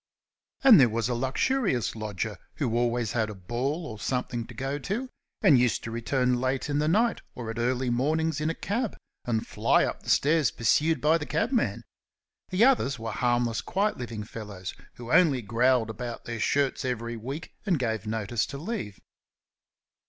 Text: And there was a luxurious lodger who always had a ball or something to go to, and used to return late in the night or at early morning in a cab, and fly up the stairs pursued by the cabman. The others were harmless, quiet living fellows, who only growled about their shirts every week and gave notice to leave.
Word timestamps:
And 0.63 0.79
there 0.79 0.89
was 0.89 1.09
a 1.09 1.13
luxurious 1.13 1.95
lodger 1.95 2.39
who 2.55 2.75
always 2.75 3.11
had 3.11 3.29
a 3.29 3.35
ball 3.35 3.85
or 3.85 3.99
something 3.99 4.47
to 4.47 4.55
go 4.55 4.79
to, 4.79 5.09
and 5.43 5.59
used 5.59 5.83
to 5.83 5.91
return 5.91 6.41
late 6.41 6.71
in 6.71 6.79
the 6.79 6.87
night 6.87 7.21
or 7.35 7.51
at 7.51 7.59
early 7.59 7.91
morning 7.91 8.33
in 8.39 8.49
a 8.49 8.55
cab, 8.55 8.97
and 9.25 9.45
fly 9.45 9.85
up 9.85 10.01
the 10.01 10.09
stairs 10.09 10.49
pursued 10.49 11.01
by 11.01 11.19
the 11.19 11.27
cabman. 11.27 11.83
The 12.49 12.65
others 12.65 12.97
were 12.97 13.11
harmless, 13.11 13.61
quiet 13.61 13.99
living 13.99 14.23
fellows, 14.23 14.73
who 14.95 15.11
only 15.11 15.43
growled 15.43 15.91
about 15.91 16.25
their 16.25 16.39
shirts 16.39 16.83
every 16.83 17.15
week 17.15 17.53
and 17.67 17.77
gave 17.77 18.07
notice 18.07 18.47
to 18.47 18.57
leave. 18.57 18.99